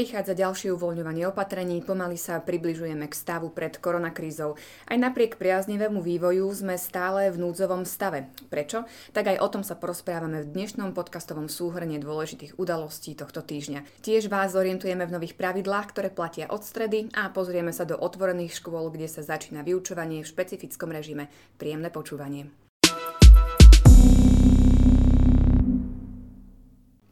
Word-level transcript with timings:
Prichádza 0.00 0.32
ďalšie 0.32 0.72
uvoľňovanie 0.80 1.28
opatrení, 1.28 1.84
pomaly 1.84 2.16
sa 2.16 2.40
približujeme 2.40 3.04
k 3.04 3.12
stavu 3.12 3.52
pred 3.52 3.76
koronakrízou. 3.76 4.56
Aj 4.88 4.96
napriek 4.96 5.36
priaznivému 5.36 6.00
vývoju 6.00 6.48
sme 6.56 6.80
stále 6.80 7.28
v 7.28 7.36
núdzovom 7.36 7.84
stave. 7.84 8.32
Prečo? 8.48 8.88
Tak 9.12 9.36
aj 9.36 9.44
o 9.44 9.48
tom 9.52 9.60
sa 9.60 9.76
porozprávame 9.76 10.40
v 10.40 10.56
dnešnom 10.56 10.96
podcastovom 10.96 11.52
súhrne 11.52 12.00
dôležitých 12.00 12.56
udalostí 12.56 13.12
tohto 13.12 13.44
týždňa. 13.44 13.84
Tiež 14.00 14.32
vás 14.32 14.56
orientujeme 14.56 15.04
v 15.04 15.20
nových 15.20 15.36
pravidlách, 15.36 15.92
ktoré 15.92 16.08
platia 16.08 16.48
od 16.48 16.64
stredy 16.64 17.12
a 17.12 17.28
pozrieme 17.28 17.68
sa 17.68 17.84
do 17.84 18.00
otvorených 18.00 18.56
škôl, 18.56 18.88
kde 18.88 19.04
sa 19.04 19.20
začína 19.20 19.60
vyučovanie 19.60 20.24
v 20.24 20.30
špecifickom 20.32 20.96
režime. 20.96 21.28
Príjemné 21.60 21.92
počúvanie. 21.92 22.69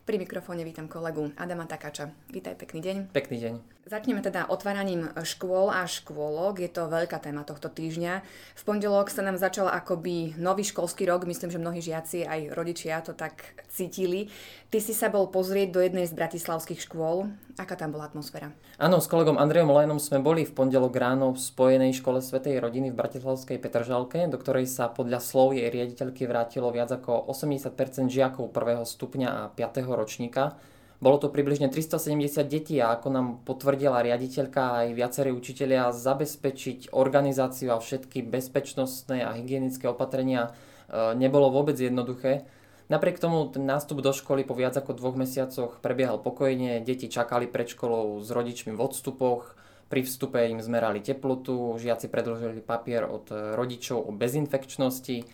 Pri 0.09 0.17
mikrofóne 0.17 0.65
vítam 0.65 0.89
kolegu 0.89 1.37
Adama 1.37 1.69
Takača. 1.69 2.09
Vítaj, 2.33 2.57
pekný 2.57 2.81
deň. 2.81 2.97
Pekný 3.13 3.45
deň. 3.45 3.55
Začneme 3.85 4.25
teda 4.25 4.49
otváraním 4.49 5.13
škôl 5.21 5.69
a 5.69 5.85
škôlok. 5.85 6.65
Je 6.65 6.71
to 6.73 6.89
veľká 6.89 7.21
téma 7.21 7.45
tohto 7.45 7.69
týždňa. 7.69 8.25
V 8.57 8.63
pondelok 8.65 9.13
sa 9.13 9.21
nám 9.21 9.37
začal 9.37 9.69
akoby 9.69 10.33
nový 10.41 10.65
školský 10.65 11.05
rok. 11.05 11.29
Myslím, 11.29 11.53
že 11.53 11.61
mnohí 11.61 11.85
žiaci 11.85 12.25
aj 12.25 12.57
rodičia 12.57 13.05
to 13.05 13.13
tak 13.13 13.53
cítili. 13.69 14.33
Ty 14.73 14.81
si 14.81 14.97
sa 14.97 15.13
bol 15.13 15.29
pozrieť 15.29 15.77
do 15.77 15.85
jednej 15.85 16.09
z 16.09 16.17
bratislavských 16.17 16.89
škôl. 16.89 17.29
Aká 17.59 17.75
tam 17.75 17.91
bola 17.91 18.07
atmosféra? 18.07 18.55
Áno, 18.79 19.03
s 19.03 19.11
kolegom 19.11 19.35
Andrejom 19.35 19.75
Lajnom 19.75 19.99
sme 19.99 20.23
boli 20.23 20.47
v 20.47 20.55
pondelok 20.55 20.95
ráno 20.95 21.35
v 21.35 21.43
Spojenej 21.43 21.91
škole 21.99 22.23
Svetej 22.23 22.63
rodiny 22.63 22.95
v 22.95 22.99
Bratislavskej 23.03 23.59
Petržalke, 23.59 24.31
do 24.31 24.39
ktorej 24.39 24.71
sa 24.71 24.87
podľa 24.87 25.19
slov 25.19 25.59
jej 25.59 25.67
riaditeľky 25.67 26.31
vrátilo 26.31 26.71
viac 26.71 26.95
ako 26.95 27.27
80% 27.27 28.15
žiakov 28.15 28.55
prvého 28.55 28.87
stupňa 28.87 29.29
a 29.29 29.43
5 29.51 29.91
ročníka. 29.91 30.55
Bolo 31.03 31.19
to 31.19 31.35
približne 31.35 31.67
370 31.67 32.47
detí 32.47 32.79
a 32.79 32.95
ako 32.95 33.09
nám 33.11 33.27
potvrdila 33.43 34.07
riaditeľka 34.07 34.87
aj 34.87 34.87
viacerí 34.95 35.31
učitelia, 35.35 35.91
zabezpečiť 35.91 36.95
organizáciu 36.95 37.75
a 37.75 37.83
všetky 37.83 38.23
bezpečnostné 38.23 39.27
a 39.27 39.35
hygienické 39.35 39.91
opatrenia 39.91 40.55
e, 40.87 41.15
nebolo 41.19 41.51
vôbec 41.51 41.75
jednoduché. 41.75 42.47
Napriek 42.89 43.21
tomu 43.21 43.45
ten 43.53 43.69
nástup 43.69 44.01
do 44.01 44.17
školy 44.17 44.49
po 44.49 44.57
viac 44.57 44.73
ako 44.73 44.97
dvoch 44.97 45.17
mesiacoch 45.17 45.81
prebiehal 45.85 46.17
pokojne, 46.21 46.81
deti 46.81 47.13
čakali 47.13 47.45
pred 47.45 47.69
školou 47.69 48.21
s 48.25 48.33
rodičmi 48.33 48.73
v 48.73 48.81
odstupoch, 48.81 49.57
pri 49.89 50.05
vstupe 50.05 50.41
im 50.49 50.61
zmerali 50.61 51.01
teplotu, 51.01 51.77
žiaci 51.81 52.09
predložili 52.09 52.61
papier 52.61 53.05
od 53.09 53.29
rodičov 53.33 54.09
o 54.09 54.13
bezinfekčnosti, 54.13 55.25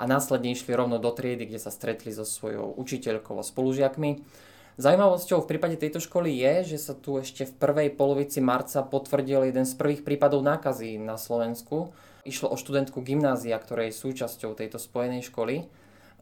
a 0.00 0.08
následne 0.08 0.50
išli 0.50 0.74
rovno 0.74 0.98
do 0.98 1.12
triedy, 1.12 1.46
kde 1.46 1.60
sa 1.60 1.70
stretli 1.70 2.10
so 2.10 2.24
svojou 2.24 2.74
učiteľkou 2.74 3.36
a 3.38 3.44
spolužiakmi. 3.44 4.24
Zajímavosťou 4.80 5.44
v 5.44 5.50
prípade 5.52 5.76
tejto 5.76 6.00
školy 6.00 6.32
je, 6.32 6.74
že 6.74 6.78
sa 6.90 6.94
tu 6.96 7.20
ešte 7.20 7.44
v 7.44 7.54
prvej 7.60 7.88
polovici 7.92 8.40
marca 8.40 8.80
potvrdil 8.80 9.52
jeden 9.52 9.68
z 9.68 9.76
prvých 9.76 10.02
prípadov 10.02 10.40
nákazy 10.40 10.96
na 10.96 11.20
Slovensku. 11.20 11.92
Išlo 12.24 12.48
o 12.50 12.56
študentku 12.56 13.04
gymnázia, 13.04 13.60
ktorej 13.60 13.92
je 13.92 14.00
súčasťou 14.00 14.56
tejto 14.56 14.80
spojenej 14.80 15.28
školy. 15.28 15.68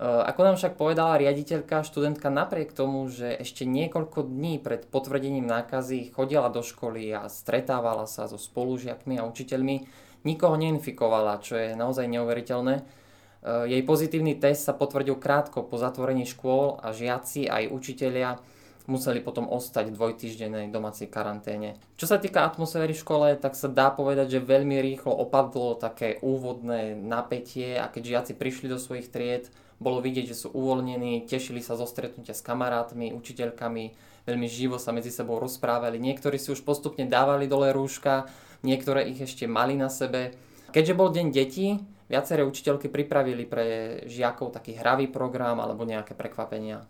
E, 0.00 0.08
ako 0.08 0.40
nám 0.48 0.56
však 0.56 0.80
povedala 0.80 1.20
riaditeľka, 1.20 1.84
študentka 1.84 2.32
napriek 2.32 2.72
tomu, 2.72 3.04
že 3.12 3.36
ešte 3.36 3.68
niekoľko 3.68 4.24
dní 4.24 4.56
pred 4.56 4.88
potvrdením 4.88 5.44
nákazy 5.44 6.16
chodila 6.16 6.48
do 6.48 6.64
školy 6.64 7.12
a 7.12 7.28
stretávala 7.28 8.08
sa 8.08 8.24
so 8.24 8.40
spolužiakmi 8.40 9.20
a 9.20 9.28
učiteľmi, 9.28 9.84
nikoho 10.24 10.56
neinfikovala, 10.56 11.44
čo 11.44 11.60
je 11.60 11.76
naozaj 11.76 12.08
neuveriteľné. 12.08 12.80
Eh, 12.80 13.64
jej 13.68 13.82
pozitívny 13.84 14.40
test 14.40 14.64
sa 14.64 14.72
potvrdil 14.72 15.20
krátko 15.20 15.68
po 15.68 15.76
zatvorení 15.76 16.24
škôl 16.24 16.80
a 16.80 16.96
žiaci 16.96 17.48
aj 17.48 17.68
učitelia 17.68 18.40
museli 18.88 19.22
potom 19.22 19.46
ostať 19.46 19.92
v 19.92 19.96
dvojtýždennej 19.96 20.72
domácej 20.74 21.06
karanténe. 21.06 21.78
Čo 21.94 22.10
sa 22.10 22.18
týka 22.18 22.42
atmosféry 22.42 22.90
v 22.90 23.02
škole, 23.06 23.28
tak 23.38 23.54
sa 23.54 23.70
dá 23.70 23.94
povedať, 23.94 24.36
že 24.36 24.40
veľmi 24.42 24.83
rýchlo 24.83 25.14
opadlo 25.14 25.78
také 25.78 26.18
úvodné 26.24 26.98
napätie 26.98 27.78
a 27.78 27.86
keď 27.86 28.18
žiaci 28.18 28.33
prišli 28.34 28.66
do 28.66 28.83
svojich 28.83 29.12
tried, 29.12 29.46
bolo 29.80 30.05
vidieť, 30.05 30.29
že 30.29 30.36
sú 30.36 30.52
uvoľnení, 30.52 31.24
tešili 31.24 31.64
sa 31.64 31.74
zo 31.74 31.89
stretnutia 31.89 32.36
s 32.36 32.45
kamarátmi, 32.45 33.17
učiteľkami, 33.17 33.85
veľmi 34.29 34.46
živo 34.46 34.77
sa 34.77 34.92
medzi 34.92 35.08
sebou 35.08 35.41
rozprávali. 35.41 35.96
Niektorí 35.96 36.36
si 36.36 36.52
už 36.52 36.61
postupne 36.63 37.08
dávali 37.08 37.48
dole 37.48 37.73
rúška, 37.73 38.29
niektoré 38.61 39.08
ich 39.08 39.24
ešte 39.24 39.48
mali 39.48 39.80
na 39.80 39.89
sebe. 39.89 40.36
Keďže 40.70 40.95
bol 40.95 41.08
deň 41.08 41.27
detí, 41.33 41.80
viaceré 42.13 42.45
učiteľky 42.45 42.92
pripravili 42.92 43.48
pre 43.48 43.67
žiakov 44.05 44.52
taký 44.52 44.77
hravý 44.77 45.08
program 45.08 45.64
alebo 45.64 45.89
nejaké 45.89 46.13
prekvapenia. 46.13 46.85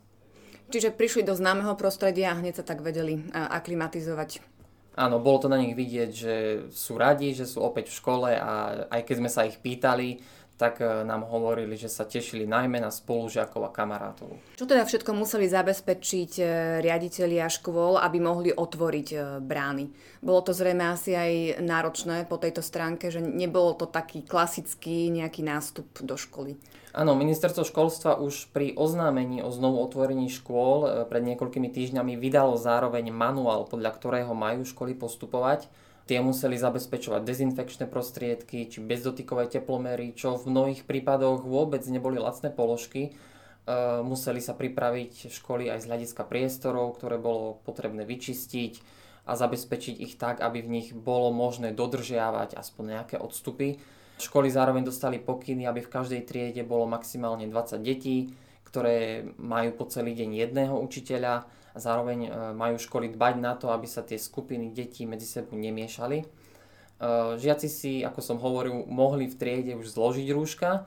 Čiže 0.70 0.90
prišli 0.90 1.22
do 1.22 1.34
známeho 1.38 1.78
prostredia 1.78 2.34
a 2.34 2.38
hneď 2.38 2.62
sa 2.62 2.64
tak 2.66 2.82
vedeli 2.82 3.22
aklimatizovať. 3.30 4.42
Áno, 4.98 5.22
bolo 5.22 5.46
to 5.46 5.48
na 5.48 5.58
nich 5.58 5.78
vidieť, 5.78 6.10
že 6.10 6.34
sú 6.74 6.98
radi, 6.98 7.30
že 7.30 7.46
sú 7.46 7.62
opäť 7.62 7.94
v 7.94 7.98
škole 8.02 8.30
a 8.34 8.84
aj 8.90 9.02
keď 9.06 9.16
sme 9.22 9.30
sa 9.30 9.46
ich 9.46 9.56
pýtali, 9.62 10.18
tak 10.60 10.84
e, 10.84 11.08
nám 11.08 11.24
hovorili, 11.24 11.72
že 11.80 11.88
sa 11.88 12.04
tešili 12.04 12.44
najmä 12.44 12.76
na 12.84 12.92
spolužiakov 12.92 13.64
a 13.64 13.72
kamarátov. 13.72 14.36
Čo 14.60 14.68
teda 14.68 14.84
všetko 14.84 15.16
museli 15.16 15.48
zabezpečiť 15.48 16.32
e, 16.36 16.44
riaditeľia 16.84 17.48
škôl, 17.48 17.96
aby 17.96 18.20
mohli 18.20 18.52
otvoriť 18.52 19.08
e, 19.08 19.18
brány? 19.40 19.88
Bolo 20.20 20.44
to 20.44 20.52
zrejme 20.52 20.84
asi 20.84 21.16
aj 21.16 21.64
náročné 21.64 22.28
po 22.28 22.36
tejto 22.36 22.60
stránke, 22.60 23.08
že 23.08 23.24
nebolo 23.24 23.72
to 23.72 23.88
taký 23.88 24.20
klasický 24.20 25.08
nejaký 25.08 25.40
nástup 25.40 25.88
do 26.04 26.20
školy. 26.20 26.60
Áno, 26.92 27.16
ministerstvo 27.16 27.64
školstva 27.64 28.18
už 28.20 28.50
pri 28.52 28.74
oznámení 28.76 29.40
o 29.40 29.48
znovu 29.48 29.80
otvorení 29.80 30.26
škôl 30.26 31.06
pred 31.06 31.22
niekoľkými 31.22 31.70
týždňami 31.70 32.18
vydalo 32.18 32.58
zároveň 32.58 33.14
manuál, 33.14 33.62
podľa 33.64 33.94
ktorého 33.94 34.34
majú 34.34 34.66
školy 34.66 34.98
postupovať 34.98 35.70
Tie 36.10 36.18
museli 36.18 36.58
zabezpečovať 36.58 37.22
dezinfekčné 37.22 37.86
prostriedky 37.86 38.66
či 38.66 38.82
bezdotykové 38.82 39.46
teplomery, 39.46 40.10
čo 40.10 40.34
v 40.34 40.50
mnohých 40.50 40.82
prípadoch 40.82 41.46
vôbec 41.46 41.86
neboli 41.86 42.18
lacné 42.18 42.50
položky. 42.50 43.02
E, 43.06 43.10
museli 44.02 44.42
sa 44.42 44.58
pripraviť 44.58 45.30
školy 45.30 45.70
aj 45.70 45.86
z 45.86 45.86
hľadiska 45.86 46.26
priestorov, 46.26 46.98
ktoré 46.98 47.14
bolo 47.14 47.62
potrebné 47.62 48.02
vyčistiť 48.02 48.82
a 49.30 49.38
zabezpečiť 49.38 50.02
ich 50.02 50.18
tak, 50.18 50.42
aby 50.42 50.58
v 50.58 50.72
nich 50.82 50.88
bolo 50.90 51.30
možné 51.30 51.70
dodržiavať 51.70 52.58
aspoň 52.58 52.84
nejaké 52.90 53.14
odstupy. 53.14 53.78
Školy 54.18 54.50
zároveň 54.50 54.90
dostali 54.90 55.22
pokyny, 55.22 55.70
aby 55.70 55.78
v 55.78 55.94
každej 55.94 56.26
triede 56.26 56.66
bolo 56.66 56.90
maximálne 56.90 57.46
20 57.46 57.86
detí, 57.86 58.34
ktoré 58.66 59.30
majú 59.38 59.78
po 59.78 59.86
celý 59.86 60.18
deň 60.18 60.42
jedného 60.42 60.74
učiteľa 60.74 61.46
a 61.74 61.78
zároveň 61.78 62.18
e, 62.26 62.30
majú 62.52 62.76
školy 62.76 63.12
dbať 63.14 63.34
na 63.38 63.54
to, 63.54 63.70
aby 63.70 63.86
sa 63.86 64.02
tie 64.02 64.18
skupiny 64.18 64.74
detí 64.74 65.06
medzi 65.06 65.26
sebou 65.26 65.54
nemiešali. 65.54 66.18
E, 66.22 66.26
žiaci 67.38 67.68
si, 67.70 67.92
ako 68.02 68.20
som 68.20 68.38
hovoril, 68.42 68.86
mohli 68.90 69.30
v 69.30 69.38
triede 69.38 69.72
už 69.78 69.94
zložiť 69.94 70.28
rúška, 70.34 70.84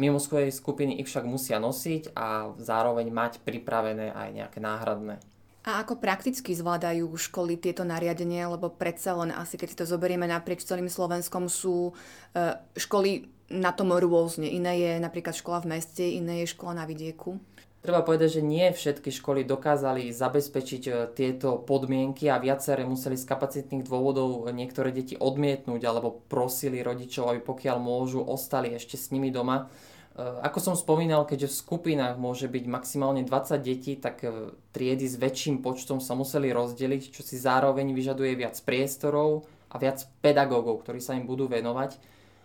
mimo 0.00 0.16
svojej 0.16 0.52
skupiny 0.52 1.00
ich 1.00 1.08
však 1.08 1.28
musia 1.28 1.60
nosiť 1.60 2.16
a 2.16 2.56
zároveň 2.56 3.12
mať 3.12 3.32
pripravené 3.44 4.12
aj 4.12 4.28
nejaké 4.32 4.58
náhradné. 4.62 5.20
A 5.60 5.84
ako 5.84 6.00
prakticky 6.00 6.56
zvládajú 6.56 7.04
školy 7.20 7.60
tieto 7.60 7.84
nariadenia, 7.84 8.48
lebo 8.48 8.72
predsa 8.72 9.12
len 9.12 9.28
asi 9.28 9.60
keď 9.60 9.68
si 9.68 9.76
to 9.76 9.84
zoberieme 9.84 10.24
naprieč 10.24 10.64
celým 10.64 10.88
Slovenskom 10.88 11.52
sú 11.52 11.92
e, 12.32 12.56
školy 12.80 13.28
na 13.52 13.74
tom 13.74 13.92
rôzne. 13.92 14.48
Iné 14.48 14.80
je 14.80 14.92
napríklad 15.02 15.36
škola 15.36 15.60
v 15.60 15.76
meste, 15.76 16.06
iné 16.06 16.46
je 16.46 16.54
škola 16.56 16.80
na 16.80 16.84
vidieku. 16.88 17.36
Treba 17.80 18.04
povedať, 18.04 18.40
že 18.40 18.42
nie 18.44 18.68
všetky 18.68 19.08
školy 19.08 19.40
dokázali 19.48 20.12
zabezpečiť 20.12 20.82
e, 20.84 20.92
tieto 21.16 21.56
podmienky 21.64 22.28
a 22.28 22.36
viaceré 22.36 22.84
museli 22.84 23.16
z 23.16 23.24
kapacitných 23.24 23.88
dôvodov 23.88 24.52
niektoré 24.52 24.92
deti 24.92 25.16
odmietnúť 25.16 25.80
alebo 25.88 26.20
prosili 26.28 26.84
rodičov, 26.84 27.32
aby 27.32 27.40
pokiaľ 27.40 27.80
môžu, 27.80 28.20
ostali 28.20 28.76
ešte 28.76 29.00
s 29.00 29.08
nimi 29.08 29.32
doma. 29.32 29.72
E, 30.12 30.20
ako 30.20 30.60
som 30.60 30.74
spomínal, 30.76 31.24
keďže 31.24 31.56
v 31.56 31.60
skupinách 31.64 32.20
môže 32.20 32.52
byť 32.52 32.64
maximálne 32.68 33.24
20 33.24 33.56
detí, 33.64 33.96
tak 33.96 34.28
e, 34.28 34.52
triedy 34.76 35.08
s 35.08 35.16
väčším 35.16 35.64
počtom 35.64 36.04
sa 36.04 36.12
museli 36.12 36.52
rozdeliť, 36.52 37.16
čo 37.16 37.24
si 37.24 37.40
zároveň 37.40 37.96
vyžaduje 37.96 38.36
viac 38.36 38.60
priestorov 38.60 39.48
a 39.72 39.80
viac 39.80 40.04
pedagógov, 40.20 40.84
ktorí 40.84 41.00
sa 41.00 41.16
im 41.16 41.24
budú 41.24 41.48
venovať. 41.48 41.96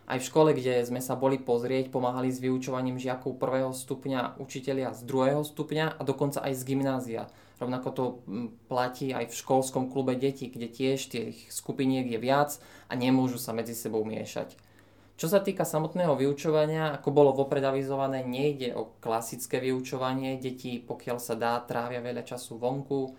Aj 0.06 0.22
v 0.22 0.28
škole, 0.30 0.54
kde 0.54 0.86
sme 0.86 1.02
sa 1.02 1.18
boli 1.18 1.42
pozrieť, 1.42 1.90
pomáhali 1.90 2.30
s 2.30 2.38
vyučovaním 2.38 3.02
žiakov 3.02 3.42
prvého 3.42 3.74
stupňa 3.74 4.38
učitelia 4.38 4.94
z 4.94 5.02
druhého 5.02 5.42
stupňa 5.42 5.98
a 5.98 6.02
dokonca 6.06 6.46
aj 6.46 6.54
z 6.54 6.62
gymnázia. 6.62 7.24
Rovnako 7.58 7.90
to 7.90 8.04
platí 8.70 9.16
aj 9.18 9.34
v 9.34 9.40
školskom 9.42 9.90
klube 9.90 10.14
detí, 10.14 10.54
kde 10.54 10.70
tiež 10.70 11.00
tých 11.10 11.50
skupiniek 11.50 12.06
je 12.06 12.20
viac 12.22 12.54
a 12.86 12.94
nemôžu 12.94 13.42
sa 13.42 13.56
medzi 13.56 13.74
sebou 13.74 14.06
miešať. 14.06 14.54
Čo 15.16 15.32
sa 15.32 15.40
týka 15.40 15.64
samotného 15.64 16.14
vyučovania, 16.20 16.92
ako 16.92 17.10
bolo 17.16 17.32
vopred 17.32 17.64
avizované, 17.64 18.28
nejde 18.28 18.76
o 18.76 19.00
klasické 19.00 19.64
vyučovanie. 19.64 20.36
Deti, 20.38 20.84
pokiaľ 20.84 21.18
sa 21.24 21.40
dá, 21.40 21.56
trávia 21.64 22.04
veľa 22.04 22.28
času 22.28 22.60
vonku, 22.60 23.16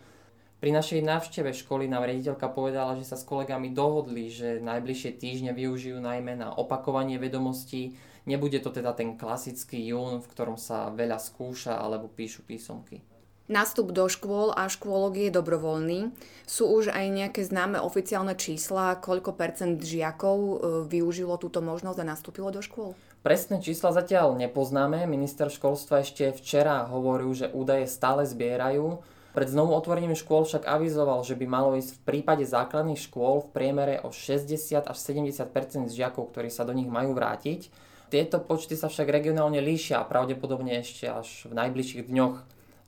pri 0.57 0.71
našej 0.73 1.05
návšteve 1.05 1.53
školy 1.53 1.85
nám 1.85 2.09
riaditeľka 2.09 2.49
povedala, 2.49 2.97
že 2.97 3.05
sa 3.05 3.21
s 3.21 3.29
kolegami 3.29 3.77
dohodli, 3.77 4.33
že 4.33 4.65
najbližšie 4.65 5.21
týždne 5.21 5.53
využijú 5.53 6.01
najmä 6.01 6.33
na 6.33 6.49
opakovanie 6.49 7.21
vedomostí. 7.21 7.97
Nebude 8.25 8.59
to 8.65 8.73
teda 8.73 8.97
ten 8.97 9.21
klasický 9.21 9.79
jún, 9.93 10.25
v 10.25 10.31
ktorom 10.33 10.57
sa 10.57 10.91
veľa 10.91 11.21
skúša 11.21 11.77
alebo 11.77 12.09
píšu 12.09 12.43
písomky. 12.43 13.05
Nástup 13.47 13.95
do 13.95 14.11
škôl 14.11 14.51
a 14.51 14.67
škôlok 14.67 15.23
je 15.23 15.31
dobrovoľný. 15.31 16.11
Sú 16.51 16.67
už 16.67 16.91
aj 16.91 17.07
nejaké 17.15 17.47
známe 17.47 17.79
oficiálne 17.79 18.35
čísla, 18.35 18.99
koľko 18.99 19.39
percent 19.39 19.79
žiakov 19.79 20.39
e, 20.43 20.55
využilo 20.91 21.39
túto 21.39 21.63
možnosť 21.63 21.99
a 22.03 22.11
nastúpilo 22.11 22.51
do 22.51 22.59
škôl? 22.59 22.99
Presné 23.23 23.63
čísla 23.63 23.95
zatiaľ 23.95 24.35
nepoznáme. 24.35 25.07
Minister 25.07 25.47
školstva 25.47 26.03
ešte 26.03 26.35
včera 26.35 26.91
hovoril, 26.91 27.39
že 27.39 27.47
údaje 27.55 27.87
stále 27.87 28.27
zbierajú. 28.27 28.99
Pred 29.37 29.53
znovu 29.53 29.77
otvorením 29.77 30.17
škôl 30.17 30.49
však 30.49 30.65
avizoval, 30.65 31.21
že 31.21 31.37
by 31.37 31.45
malo 31.45 31.77
ísť 31.77 32.01
v 32.01 32.05
prípade 32.09 32.49
základných 32.49 32.97
škôl 32.97 33.45
v 33.45 33.53
priemere 33.53 33.95
o 34.01 34.09
60 34.09 34.49
až 34.81 34.97
70% 34.97 35.93
žiakov, 35.93 36.33
ktorí 36.33 36.49
sa 36.49 36.65
do 36.65 36.73
nich 36.73 36.89
majú 36.89 37.13
vrátiť. 37.13 37.69
Tieto 38.09 38.41
počty 38.41 38.81
sa 38.81 38.89
však 38.89 39.13
regionálne 39.13 39.61
líšia 39.61 40.01
a 40.01 40.09
pravdepodobne 40.09 40.81
ešte 40.81 41.05
až 41.05 41.29
v 41.45 41.53
najbližších 41.53 42.09
dňoch 42.09 42.37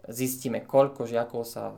zistíme, 0.09 0.65
koľko 0.65 1.05
žiakov 1.05 1.45
sa 1.45 1.77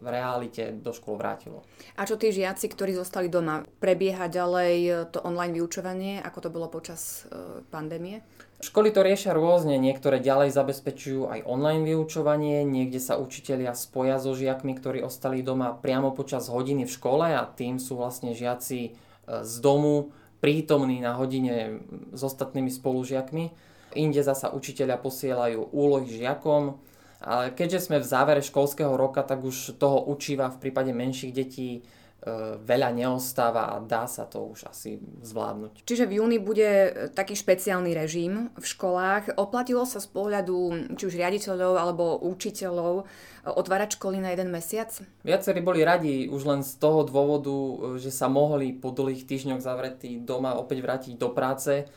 v 0.00 0.06
realite 0.10 0.74
do 0.74 0.90
škôl 0.90 1.16
vrátilo. 1.16 1.62
A 1.94 2.04
čo 2.04 2.18
tí 2.18 2.34
žiaci, 2.34 2.66
ktorí 2.70 2.94
zostali 2.94 3.30
doma? 3.30 3.62
Prebieha 3.78 4.26
ďalej 4.26 5.08
to 5.14 5.22
online 5.22 5.54
vyučovanie, 5.54 6.18
ako 6.20 6.38
to 6.44 6.48
bolo 6.50 6.66
počas 6.66 7.24
e, 7.30 7.62
pandémie? 7.70 8.26
Školy 8.64 8.94
to 8.94 9.04
riešia 9.04 9.36
rôzne, 9.36 9.76
niektoré 9.76 10.24
ďalej 10.24 10.54
zabezpečujú 10.56 11.28
aj 11.28 11.44
online 11.44 11.84
vyučovanie, 11.84 12.64
niekde 12.64 12.96
sa 12.96 13.20
učitelia 13.20 13.76
spoja 13.76 14.16
so 14.16 14.32
žiakmi, 14.32 14.72
ktorí 14.78 15.04
ostali 15.04 15.44
doma 15.44 15.76
priamo 15.76 16.16
počas 16.16 16.48
hodiny 16.48 16.88
v 16.88 16.94
škole 16.94 17.26
a 17.34 17.44
tým 17.44 17.76
sú 17.76 18.00
vlastne 18.00 18.32
žiaci 18.32 18.80
e, 18.88 18.90
z 19.44 19.54
domu 19.60 20.14
prítomní 20.44 21.00
na 21.00 21.16
hodine 21.16 21.80
s 22.12 22.20
ostatnými 22.20 22.68
spolužiakmi. 22.68 23.44
Inde 23.96 24.20
zasa 24.20 24.52
učiteľia 24.52 25.00
posielajú 25.00 25.72
úlohy 25.72 26.10
žiakom, 26.10 26.76
ale 27.24 27.56
keďže 27.56 27.88
sme 27.88 27.96
v 27.98 28.06
závere 28.06 28.44
školského 28.44 28.92
roka, 29.00 29.24
tak 29.24 29.40
už 29.40 29.80
toho 29.80 30.04
učiva 30.12 30.52
v 30.52 30.60
prípade 30.60 30.92
menších 30.92 31.32
detí 31.32 31.80
e, 31.80 31.80
veľa 32.60 32.92
neostáva 32.92 33.72
a 33.72 33.80
dá 33.80 34.04
sa 34.04 34.28
to 34.28 34.52
už 34.52 34.68
asi 34.68 35.00
zvládnuť. 35.24 35.88
Čiže 35.88 36.04
v 36.04 36.20
júni 36.20 36.36
bude 36.36 36.92
taký 37.16 37.32
špeciálny 37.32 37.96
režim 37.96 38.52
v 38.52 38.64
školách. 38.68 39.40
Oplatilo 39.40 39.88
sa 39.88 40.04
z 40.04 40.08
pohľadu 40.12 40.92
či 41.00 41.08
už 41.08 41.16
riaditeľov 41.16 41.72
alebo 41.80 42.20
učiteľov 42.28 43.08
otvárať 43.48 43.96
školy 43.96 44.20
na 44.20 44.36
jeden 44.36 44.52
mesiac? 44.52 44.92
Viacerí 45.24 45.64
boli 45.64 45.80
radi 45.80 46.28
už 46.28 46.44
len 46.44 46.60
z 46.60 46.76
toho 46.76 47.08
dôvodu, 47.08 47.56
že 47.96 48.12
sa 48.12 48.28
mohli 48.28 48.76
po 48.76 48.92
dlhých 48.92 49.24
týždňoch 49.24 49.64
zavretí 49.64 50.20
doma 50.20 50.60
opäť 50.60 50.78
vrátiť 50.84 51.12
do 51.16 51.32
práce 51.32 51.88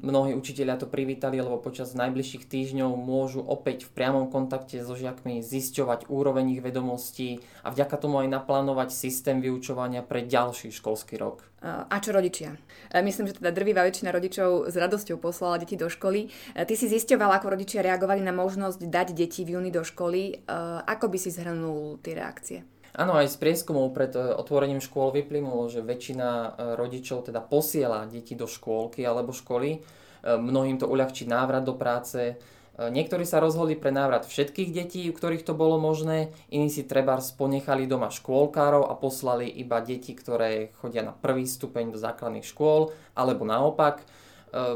mnohí 0.00 0.32
učiteľia 0.32 0.80
to 0.80 0.88
privítali, 0.88 1.36
lebo 1.36 1.60
počas 1.60 1.92
najbližších 1.92 2.48
týždňov 2.48 2.96
môžu 2.96 3.44
opäť 3.44 3.84
v 3.84 3.92
priamom 3.92 4.32
kontakte 4.32 4.80
so 4.80 4.96
žiakmi 4.96 5.44
zisťovať 5.44 6.08
úroveň 6.08 6.56
ich 6.56 6.64
vedomostí 6.64 7.44
a 7.60 7.68
vďaka 7.68 8.00
tomu 8.00 8.24
aj 8.24 8.32
naplánovať 8.32 8.96
systém 8.96 9.44
vyučovania 9.44 10.00
pre 10.00 10.24
ďalší 10.24 10.72
školský 10.72 11.20
rok. 11.20 11.44
A 11.66 11.98
čo 11.98 12.14
rodičia? 12.14 12.54
E, 12.92 13.02
myslím, 13.02 13.26
že 13.26 13.42
teda 13.42 13.50
drvivá 13.50 13.82
väčšina 13.88 14.14
rodičov 14.14 14.70
s 14.70 14.74
radosťou 14.78 15.18
poslala 15.18 15.58
deti 15.58 15.74
do 15.74 15.90
školy. 15.90 16.30
E, 16.54 16.62
ty 16.62 16.78
si 16.78 16.86
zisťovala, 16.86 17.42
ako 17.42 17.58
rodičia 17.58 17.82
reagovali 17.82 18.22
na 18.22 18.30
možnosť 18.30 18.86
dať 18.86 19.08
deti 19.16 19.42
v 19.42 19.58
júni 19.58 19.74
do 19.74 19.82
školy. 19.82 20.22
E, 20.30 20.54
ako 20.86 21.10
by 21.10 21.18
si 21.18 21.34
zhrnul 21.34 21.98
tie 22.04 22.14
reakcie? 22.14 22.58
Áno, 22.96 23.12
aj 23.12 23.28
z 23.28 23.36
prieskumov 23.36 23.92
pred 23.92 24.16
e, 24.16 24.20
otvorením 24.40 24.80
škôl 24.80 25.12
vyplynulo, 25.12 25.68
že 25.68 25.84
väčšina 25.84 26.28
e, 26.32 26.48
rodičov 26.80 27.28
teda 27.28 27.44
posiela 27.44 28.08
deti 28.08 28.32
do 28.32 28.48
škôlky 28.48 29.04
alebo 29.04 29.36
školy. 29.36 29.70
E, 29.76 29.78
mnohým 30.24 30.80
to 30.80 30.88
uľahčí 30.88 31.28
návrat 31.28 31.68
do 31.68 31.76
práce. 31.76 32.40
Niektorí 32.76 33.24
sa 33.24 33.40
rozhodli 33.40 33.72
pre 33.72 33.88
návrat 33.88 34.28
všetkých 34.28 34.68
detí, 34.68 35.08
u 35.08 35.16
ktorých 35.16 35.48
to 35.48 35.56
bolo 35.56 35.80
možné, 35.80 36.28
iní 36.52 36.68
si 36.68 36.84
treba 36.84 37.16
ponechali 37.16 37.88
doma 37.88 38.12
škôlkárov 38.12 38.84
a 38.84 38.92
poslali 38.92 39.48
iba 39.48 39.80
deti, 39.80 40.12
ktoré 40.12 40.76
chodia 40.76 41.00
na 41.00 41.16
prvý 41.16 41.48
stupeň 41.48 41.88
do 41.88 41.96
základných 41.96 42.44
škôl, 42.44 42.92
alebo 43.16 43.48
naopak. 43.48 44.04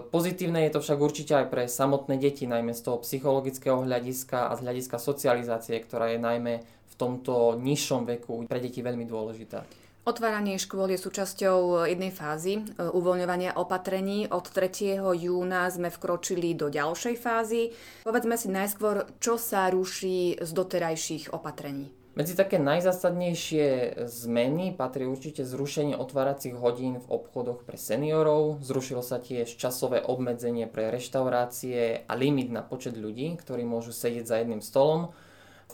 Pozitívne 0.09 0.65
je 0.65 0.73
to 0.73 0.81
však 0.81 0.97
určite 0.97 1.45
aj 1.45 1.47
pre 1.53 1.69
samotné 1.69 2.17
deti, 2.17 2.49
najmä 2.49 2.73
z 2.73 2.89
toho 2.89 3.05
psychologického 3.05 3.85
hľadiska 3.85 4.49
a 4.49 4.57
z 4.57 4.65
hľadiska 4.65 4.97
socializácie, 4.97 5.77
ktorá 5.85 6.17
je 6.17 6.25
najmä 6.25 6.65
tomto 7.01 7.57
nižšom 7.57 8.05
veku 8.05 8.45
pre 8.45 8.61
deti 8.61 8.85
veľmi 8.85 9.09
dôležitá. 9.09 9.65
Otváranie 10.01 10.57
škôl 10.57 10.97
je 10.97 10.99
súčasťou 11.01 11.85
jednej 11.85 12.09
fázy 12.09 12.57
e, 12.57 12.63
uvoľňovania 12.89 13.61
opatrení. 13.61 14.33
Od 14.33 14.49
3. 14.49 14.97
júna 14.97 15.69
sme 15.69 15.93
vkročili 15.93 16.57
do 16.57 16.73
ďalšej 16.73 17.15
fázy. 17.21 17.77
Povedzme 18.09 18.41
si 18.41 18.49
najskôr, 18.49 19.05
čo 19.21 19.37
sa 19.37 19.69
ruší 19.69 20.41
z 20.41 20.51
doterajších 20.57 21.37
opatrení. 21.37 21.93
Medzi 22.11 22.35
také 22.35 22.59
najzásadnejšie 22.59 24.03
zmeny 24.11 24.75
patrí 24.75 25.07
určite 25.07 25.47
zrušenie 25.47 25.95
otváracích 25.95 26.59
hodín 26.59 26.99
v 26.99 27.07
obchodoch 27.07 27.63
pre 27.63 27.79
seniorov, 27.79 28.59
zrušilo 28.67 28.99
sa 28.99 29.23
tiež 29.23 29.55
časové 29.55 30.03
obmedzenie 30.03 30.67
pre 30.67 30.91
reštaurácie 30.91 32.03
a 32.11 32.13
limit 32.19 32.51
na 32.51 32.67
počet 32.67 32.99
ľudí, 32.99 33.39
ktorí 33.39 33.63
môžu 33.63 33.95
sedieť 33.95 34.27
za 34.27 34.37
jedným 34.43 34.59
stolom. 34.59 35.15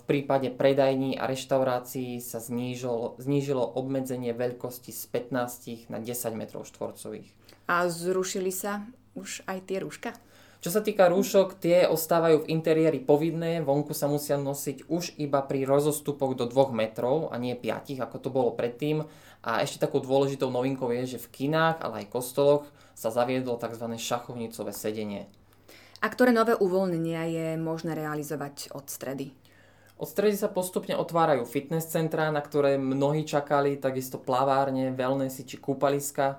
Prípade 0.07 0.55
predajní 0.55 1.19
a 1.19 1.27
reštaurácií 1.27 2.23
sa 2.23 2.39
znížilo, 2.39 3.19
znížilo 3.19 3.63
obmedzenie 3.63 4.31
veľkosti 4.31 4.95
z 4.95 5.03
15 5.11 5.91
na 5.91 5.99
10 5.99 6.39
m 6.39 6.43
štvorcových. 6.47 7.29
A 7.67 7.91
zrušili 7.91 8.55
sa 8.55 8.87
už 9.19 9.43
aj 9.51 9.59
tie 9.67 9.83
rúška? 9.83 10.15
Čo 10.63 10.71
sa 10.71 10.81
týka 10.83 11.07
rúšok, 11.11 11.59
tie 11.59 11.87
ostávajú 11.87 12.43
v 12.43 12.51
interiéri 12.55 12.99
povinné, 12.99 13.63
vonku 13.63 13.95
sa 13.95 14.11
musia 14.11 14.39
nosiť 14.39 14.91
už 14.91 15.19
iba 15.19 15.43
pri 15.43 15.63
rozostupoch 15.67 16.39
do 16.39 16.47
2 16.47 16.75
metrov 16.75 17.31
a 17.31 17.39
nie 17.39 17.55
5, 17.59 17.99
ako 18.03 18.17
to 18.19 18.31
bolo 18.31 18.51
predtým. 18.55 19.07
A 19.47 19.63
ešte 19.63 19.83
takou 19.83 20.03
dôležitou 20.03 20.51
novinkou 20.51 20.91
je, 20.91 21.19
že 21.19 21.23
v 21.23 21.31
kinách, 21.31 21.83
ale 21.83 22.03
aj 22.03 22.11
kostoloch 22.11 22.67
sa 22.99 23.15
zaviedlo 23.15 23.59
tzv. 23.59 23.87
šachovnicové 23.95 24.75
sedenie. 24.75 25.31
A 26.03 26.11
ktoré 26.11 26.35
nové 26.35 26.59
uvoľnenia 26.59 27.23
je 27.31 27.47
možné 27.59 27.95
realizovať 27.95 28.75
od 28.75 28.91
stredy? 28.91 29.35
Od 29.97 30.05
stredy 30.05 30.37
sa 30.37 30.53
postupne 30.53 30.93
otvárajú 30.93 31.49
fitness 31.49 31.89
centrá, 31.89 32.29
na 32.29 32.45
ktoré 32.45 32.77
mnohí 32.77 33.25
čakali, 33.25 33.81
takisto 33.81 34.21
plavárne, 34.21 34.93
wellnessy 34.93 35.49
či 35.49 35.57
kúpaliska. 35.57 36.37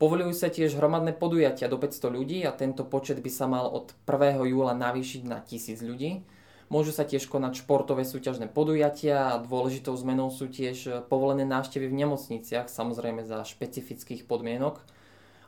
Povolujú 0.00 0.32
sa 0.32 0.48
tiež 0.48 0.80
hromadné 0.80 1.12
podujatia 1.12 1.68
do 1.68 1.76
500 1.76 2.08
ľudí 2.08 2.40
a 2.48 2.56
tento 2.56 2.80
počet 2.88 3.20
by 3.20 3.28
sa 3.28 3.44
mal 3.44 3.68
od 3.68 3.92
1. 4.08 4.40
júla 4.48 4.72
navýšiť 4.72 5.22
na 5.28 5.44
1000 5.44 5.84
ľudí. 5.84 6.24
Môžu 6.72 6.96
sa 6.96 7.04
tiež 7.04 7.28
konať 7.28 7.60
športové 7.60 8.08
súťažné 8.08 8.48
podujatia 8.48 9.36
a 9.36 9.40
dôležitou 9.40 9.92
zmenou 10.00 10.32
sú 10.32 10.48
tiež 10.48 11.04
povolené 11.12 11.44
návštevy 11.44 11.92
v 11.92 11.98
nemocniciach, 12.08 12.72
samozrejme 12.72 13.20
za 13.28 13.44
špecifických 13.44 14.24
podmienok. 14.24 14.80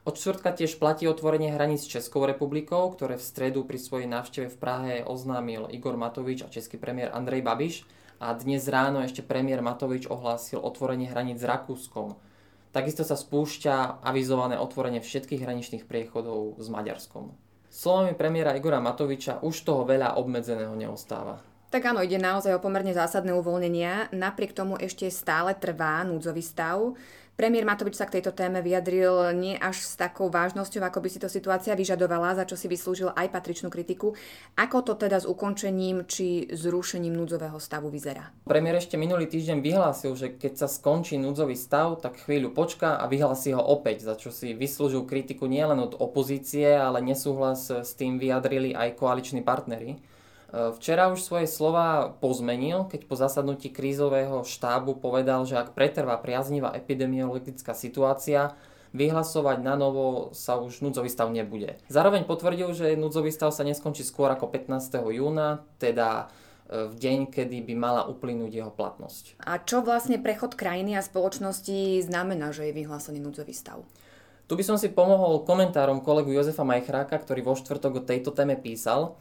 Od 0.06 0.14
čtvrtka 0.14 0.54
tiež 0.54 0.78
platí 0.78 1.10
otvorenie 1.10 1.50
hraníc 1.50 1.82
s 1.82 1.98
Českou 1.98 2.30
republikou, 2.30 2.94
ktoré 2.94 3.18
v 3.18 3.26
stredu 3.26 3.66
pri 3.66 3.74
svojej 3.74 4.06
návšteve 4.06 4.54
v 4.54 4.60
Prahe 4.62 4.94
oznámil 5.02 5.66
Igor 5.74 5.98
Matovič 5.98 6.46
a 6.46 6.52
český 6.52 6.78
premiér 6.78 7.10
Andrej 7.10 7.42
Babiš 7.42 7.82
a 8.22 8.30
dnes 8.38 8.70
ráno 8.70 9.02
ešte 9.02 9.26
premiér 9.26 9.66
Matovič 9.66 10.06
ohlásil 10.06 10.62
otvorenie 10.62 11.10
hraníc 11.10 11.42
s 11.42 11.50
Rakúskom. 11.50 12.14
Takisto 12.70 13.02
sa 13.02 13.18
spúšťa 13.18 14.06
avizované 14.06 14.62
otvorenie 14.62 15.02
všetkých 15.02 15.42
hraničných 15.42 15.90
priechodov 15.90 16.54
s 16.62 16.70
Maďarskom. 16.70 17.34
Slovami 17.66 18.14
premiéra 18.14 18.54
Igora 18.54 18.78
Matoviča 18.78 19.42
už 19.42 19.66
toho 19.66 19.82
veľa 19.82 20.22
obmedzeného 20.22 20.78
neostáva. 20.78 21.42
Tak 21.76 21.92
áno, 21.92 22.00
ide 22.00 22.16
naozaj 22.16 22.56
o 22.56 22.64
pomerne 22.64 22.96
zásadné 22.96 23.36
uvoľnenia. 23.36 24.08
Napriek 24.08 24.56
tomu 24.56 24.80
ešte 24.80 25.12
stále 25.12 25.52
trvá 25.52 26.00
núdzový 26.08 26.40
stav. 26.40 26.96
Premiér 27.36 27.68
Matovič 27.68 28.00
sa 28.00 28.08
k 28.08 28.16
tejto 28.16 28.32
téme 28.32 28.64
vyjadril 28.64 29.36
nie 29.36 29.60
až 29.60 29.84
s 29.84 29.92
takou 29.92 30.32
vážnosťou, 30.32 30.80
ako 30.80 31.04
by 31.04 31.08
si 31.12 31.20
to 31.20 31.28
situácia 31.28 31.76
vyžadovala, 31.76 32.32
za 32.32 32.48
čo 32.48 32.56
si 32.56 32.64
vyslúžil 32.64 33.12
aj 33.12 33.28
patričnú 33.28 33.68
kritiku. 33.68 34.16
Ako 34.56 34.88
to 34.88 34.96
teda 34.96 35.20
s 35.20 35.28
ukončením 35.28 36.08
či 36.08 36.48
zrušením 36.48 37.12
núdzového 37.12 37.60
stavu 37.60 37.92
vyzerá? 37.92 38.32
Premiér 38.48 38.80
ešte 38.80 38.96
minulý 38.96 39.28
týždeň 39.28 39.60
vyhlásil, 39.60 40.16
že 40.16 40.32
keď 40.32 40.64
sa 40.64 40.72
skončí 40.72 41.20
núdzový 41.20 41.60
stav, 41.60 42.00
tak 42.00 42.24
chvíľu 42.24 42.56
počká 42.56 42.96
a 42.96 43.04
vyhlási 43.04 43.52
ho 43.52 43.60
opäť, 43.60 44.08
za 44.08 44.16
čo 44.16 44.32
si 44.32 44.56
vyslúžil 44.56 45.04
kritiku 45.04 45.44
nielen 45.44 45.76
od 45.84 45.92
opozície, 46.00 46.72
ale 46.72 47.04
nesúhlas 47.04 47.68
s 47.68 47.92
tým 47.92 48.16
vyjadrili 48.16 48.72
aj 48.72 48.96
koaliční 48.96 49.44
partnery. 49.44 50.15
Včera 50.54 51.10
už 51.10 51.26
svoje 51.26 51.50
slova 51.50 52.14
pozmenil, 52.22 52.86
keď 52.86 53.10
po 53.10 53.18
zasadnutí 53.18 53.74
krízového 53.74 54.46
štábu 54.46 54.94
povedal, 54.94 55.42
že 55.42 55.58
ak 55.58 55.74
pretrvá 55.74 56.14
priaznivá 56.22 56.70
epidemiologická 56.70 57.74
situácia, 57.74 58.54
vyhlasovať 58.96 59.58
na 59.60 59.74
novo 59.76 60.32
sa 60.32 60.56
už 60.56 60.80
núdzový 60.80 61.12
stav 61.12 61.28
nebude. 61.28 61.76
Zároveň 61.92 62.24
potvrdil, 62.24 62.72
že 62.72 62.96
núdzový 62.96 63.28
stav 63.28 63.52
sa 63.52 63.66
neskončí 63.66 64.06
skôr 64.06 64.32
ako 64.32 64.48
15. 64.48 65.02
júna, 65.12 65.66
teda 65.76 66.32
e, 66.70 66.88
v 66.88 66.94
deň, 66.96 67.18
kedy 67.28 67.60
by 67.66 67.74
mala 67.76 68.02
uplynúť 68.08 68.52
jeho 68.56 68.72
platnosť. 68.72 69.36
A 69.44 69.60
čo 69.60 69.84
vlastne 69.84 70.16
prechod 70.16 70.56
krajiny 70.56 70.96
a 70.96 71.04
spoločnosti 71.04 72.06
znamená, 72.08 72.56
že 72.56 72.72
je 72.72 72.78
vyhlásený 72.78 73.20
núdzový 73.20 73.52
stav? 73.52 73.84
Tu 74.46 74.54
by 74.54 74.62
som 74.62 74.78
si 74.78 74.88
pomohol 74.94 75.42
komentárom 75.42 76.00
kolegu 76.00 76.30
Jozefa 76.30 76.62
Majchráka, 76.62 77.18
ktorý 77.18 77.42
vo 77.42 77.58
štvrtok 77.58 77.92
o 77.98 78.06
tejto 78.06 78.30
téme 78.30 78.54
písal. 78.54 79.18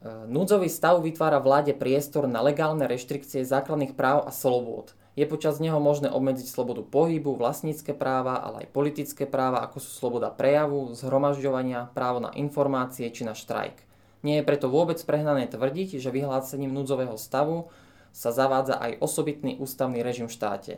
Núdzový 0.00 0.72
stav 0.72 1.04
vytvára 1.04 1.44
vláde 1.44 1.76
priestor 1.76 2.24
na 2.24 2.40
legálne 2.40 2.88
reštrikcie 2.88 3.44
základných 3.44 3.92
práv 3.92 4.24
a 4.24 4.32
slobôd. 4.32 4.96
Je 5.12 5.28
počas 5.28 5.60
neho 5.60 5.76
možné 5.76 6.08
obmedziť 6.08 6.48
slobodu 6.48 6.80
pohybu, 6.80 7.36
vlastnícke 7.36 7.92
práva, 7.92 8.40
ale 8.40 8.64
aj 8.64 8.72
politické 8.72 9.28
práva, 9.28 9.60
ako 9.60 9.76
sú 9.76 9.92
sloboda 9.92 10.32
prejavu, 10.32 10.96
zhromažďovania, 10.96 11.92
právo 11.92 12.24
na 12.24 12.32
informácie 12.32 13.12
či 13.12 13.28
na 13.28 13.36
štrajk. 13.36 13.76
Nie 14.24 14.40
je 14.40 14.48
preto 14.48 14.72
vôbec 14.72 14.96
prehnané 15.04 15.44
tvrdiť, 15.52 16.00
že 16.00 16.08
vyhlásením 16.08 16.72
núdzového 16.72 17.20
stavu 17.20 17.68
sa 18.16 18.32
zavádza 18.32 18.80
aj 18.80 19.04
osobitný 19.04 19.60
ústavný 19.60 20.00
režim 20.00 20.32
v 20.32 20.36
štáte. 20.36 20.72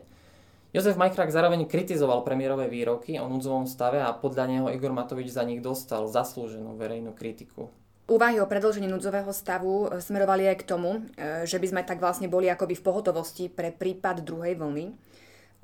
Jozef 0.75 0.99
Majchrák 0.99 1.31
zároveň 1.31 1.71
kritizoval 1.71 2.27
premiérové 2.27 2.67
výroky 2.67 3.23
o 3.23 3.31
núdzovom 3.31 3.71
stave 3.71 4.03
a 4.03 4.11
podľa 4.11 4.51
neho 4.51 4.67
Igor 4.75 4.91
Matovič 4.91 5.31
za 5.31 5.47
nich 5.47 5.63
dostal 5.63 6.11
zaslúženú 6.11 6.75
verejnú 6.75 7.15
kritiku. 7.15 7.71
Úvahy 8.13 8.45
o 8.45 8.47
predlžení 8.47 8.93
núdzového 8.93 9.33
stavu 9.33 9.89
e, 9.89 10.05
smerovali 10.05 10.45
aj 10.53 10.57
k 10.61 10.69
tomu, 10.69 11.01
e, 11.17 11.49
že 11.49 11.57
by 11.57 11.67
sme 11.73 11.81
tak 11.81 11.97
vlastne 11.97 12.29
boli 12.29 12.45
akoby 12.45 12.77
v 12.77 12.85
pohotovosti 12.85 13.49
pre 13.49 13.73
prípad 13.73 14.21
druhej 14.21 14.53
vlny. 14.61 14.93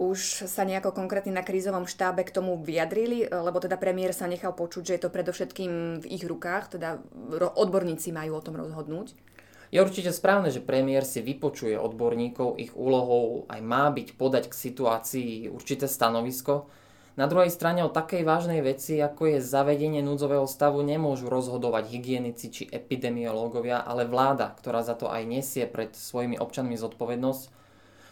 Už 0.00 0.48
sa 0.48 0.64
nejako 0.64 0.96
konkrétne 0.96 1.36
na 1.36 1.44
krízovom 1.44 1.84
štábe 1.84 2.24
k 2.24 2.32
tomu 2.32 2.56
vyjadrili, 2.56 3.28
e, 3.28 3.36
lebo 3.36 3.60
teda 3.60 3.76
premiér 3.76 4.16
sa 4.16 4.24
nechal 4.24 4.56
počuť, 4.56 4.80
že 4.80 4.94
je 4.96 5.02
to 5.04 5.12
predovšetkým 5.12 6.00
v 6.00 6.06
ich 6.08 6.24
rukách, 6.24 6.80
teda 6.80 7.04
odborníci 7.36 8.16
majú 8.16 8.40
o 8.40 8.44
tom 8.44 8.56
rozhodnúť. 8.56 9.12
Je 9.68 9.84
určite 9.84 10.08
správne, 10.16 10.48
že 10.48 10.64
premiér 10.64 11.04
si 11.04 11.20
vypočuje 11.20 11.76
odborníkov, 11.76 12.56
ich 12.56 12.72
úlohou 12.72 13.44
aj 13.52 13.60
má 13.60 13.92
byť 13.92 14.16
podať 14.16 14.48
k 14.48 14.56
situácii 14.56 15.52
určité 15.52 15.84
stanovisko, 15.84 16.72
na 17.18 17.26
druhej 17.26 17.50
strane 17.50 17.82
o 17.82 17.90
takej 17.90 18.22
vážnej 18.22 18.62
veci, 18.62 19.02
ako 19.02 19.34
je 19.34 19.38
zavedenie 19.42 19.98
núdzového 20.06 20.46
stavu, 20.46 20.86
nemôžu 20.86 21.26
rozhodovať 21.26 21.90
hygienici 21.90 22.46
či 22.46 22.62
epidemiológovia, 22.70 23.82
ale 23.82 24.06
vláda, 24.06 24.54
ktorá 24.54 24.86
za 24.86 24.94
to 24.94 25.10
aj 25.10 25.26
nesie 25.26 25.66
pred 25.66 25.98
svojimi 25.98 26.38
občanmi 26.38 26.78
zodpovednosť. 26.78 27.42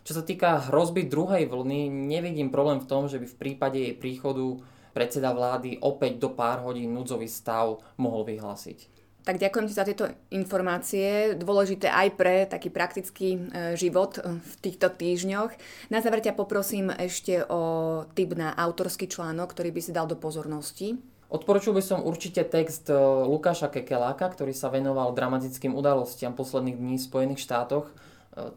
Čo 0.02 0.12
sa 0.12 0.26
týka 0.26 0.70
hrozby 0.70 1.06
druhej 1.06 1.46
vlny, 1.46 1.86
nevidím 1.86 2.50
problém 2.50 2.82
v 2.82 2.90
tom, 2.90 3.06
že 3.06 3.22
by 3.22 3.26
v 3.30 3.38
prípade 3.38 3.78
jej 3.78 3.94
príchodu 3.94 4.58
predseda 4.90 5.30
vlády 5.30 5.78
opäť 5.86 6.18
do 6.18 6.34
pár 6.34 6.66
hodín 6.66 6.90
núdzový 6.90 7.30
stav 7.30 7.78
mohol 8.02 8.26
vyhlásiť. 8.26 8.95
Tak 9.26 9.42
ďakujem 9.42 9.66
ti 9.66 9.74
za 9.74 9.82
tieto 9.82 10.06
informácie, 10.30 11.34
dôležité 11.34 11.90
aj 11.90 12.08
pre 12.14 12.46
taký 12.46 12.70
praktický 12.70 13.28
e, 13.34 13.38
život 13.74 14.22
e, 14.22 14.38
v 14.38 14.52
týchto 14.62 14.86
týždňoch. 14.86 15.50
Na 15.90 15.98
záver 15.98 16.22
ťa 16.22 16.38
poprosím 16.38 16.94
ešte 16.94 17.42
o 17.50 18.06
tip 18.14 18.38
na 18.38 18.54
autorský 18.54 19.10
článok, 19.10 19.50
ktorý 19.50 19.74
by 19.74 19.80
si 19.82 19.90
dal 19.90 20.06
do 20.06 20.14
pozornosti. 20.14 20.94
Odporučil 21.26 21.74
by 21.74 21.82
som 21.82 22.06
určite 22.06 22.46
text 22.46 22.86
e, 22.86 22.94
Lukáša 23.26 23.66
Kekeláka, 23.66 24.30
ktorý 24.30 24.54
sa 24.54 24.70
venoval 24.70 25.10
dramatickým 25.10 25.74
udalostiam 25.74 26.30
posledných 26.30 26.78
dní 26.78 26.94
v 26.94 27.06
Spojených 27.10 27.42
štátoch. 27.42 27.90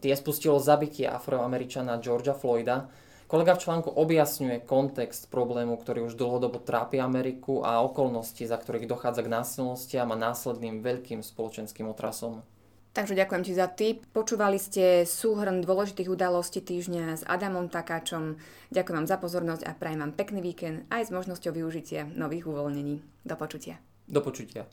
Tie 0.05 0.11
spustilo 0.13 0.59
zabitie 0.61 1.07
afroameričana 1.09 2.03
Georgia 2.03 2.35
Floyda, 2.35 2.91
Kolega 3.29 3.53
v 3.53 3.61
článku 3.61 3.93
objasňuje 3.93 4.65
kontext 4.65 5.29
problému, 5.29 5.77
ktorý 5.77 6.09
už 6.09 6.17
dlhodobo 6.17 6.57
trápi 6.57 6.97
Ameriku 6.97 7.61
a 7.61 7.77
okolnosti, 7.85 8.41
za 8.41 8.57
ktorých 8.57 8.89
dochádza 8.89 9.21
k 9.21 9.29
násilnostiam 9.29 10.09
a 10.09 10.17
následným 10.17 10.81
veľkým 10.81 11.21
spoločenským 11.21 11.85
otrasom. 11.85 12.41
Takže 12.89 13.13
ďakujem 13.13 13.43
ti 13.45 13.53
za 13.53 13.69
tip. 13.69 14.01
Počúvali 14.17 14.57
ste 14.57 15.05
súhrn 15.05 15.61
dôležitých 15.61 16.09
udalostí 16.09 16.57
týždňa 16.57 17.21
s 17.21 17.23
Adamom 17.29 17.69
Takáčom. 17.69 18.41
Ďakujem 18.73 18.97
vám 18.97 19.05
za 19.05 19.21
pozornosť 19.21 19.63
a 19.69 19.77
prajem 19.77 20.01
vám 20.01 20.17
pekný 20.17 20.41
víkend 20.41 20.89
aj 20.89 21.13
s 21.13 21.13
možnosťou 21.13 21.53
využitia 21.53 22.09
nových 22.09 22.49
uvoľnení. 22.49 23.05
Do 23.29 23.37
počutia. 23.37 23.77
Do 24.09 24.25
počutia. 24.25 24.65